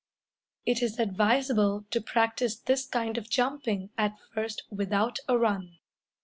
[0.65, 5.77] It is advisable to practice this kind of jumping at first without a run.